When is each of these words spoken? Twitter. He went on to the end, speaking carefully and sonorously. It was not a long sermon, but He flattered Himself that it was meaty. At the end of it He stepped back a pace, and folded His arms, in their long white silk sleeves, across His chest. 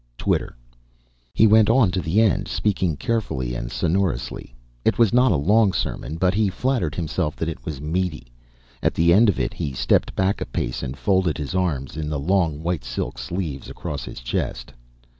Twitter. 0.17 0.57
He 1.31 1.45
went 1.45 1.69
on 1.69 1.91
to 1.91 2.01
the 2.01 2.21
end, 2.21 2.47
speaking 2.47 2.97
carefully 2.97 3.53
and 3.53 3.71
sonorously. 3.71 4.55
It 4.83 4.97
was 4.97 5.13
not 5.13 5.31
a 5.31 5.35
long 5.35 5.73
sermon, 5.73 6.15
but 6.15 6.33
He 6.33 6.49
flattered 6.49 6.95
Himself 6.95 7.35
that 7.35 7.47
it 7.47 7.63
was 7.65 7.79
meaty. 7.79 8.25
At 8.81 8.95
the 8.95 9.13
end 9.13 9.29
of 9.29 9.39
it 9.39 9.53
He 9.53 9.73
stepped 9.73 10.15
back 10.15 10.41
a 10.41 10.47
pace, 10.47 10.81
and 10.81 10.97
folded 10.97 11.37
His 11.37 11.53
arms, 11.53 11.97
in 11.97 12.09
their 12.09 12.17
long 12.17 12.63
white 12.63 12.83
silk 12.83 13.19
sleeves, 13.19 13.69
across 13.69 14.03
His 14.03 14.21
chest. 14.21 14.73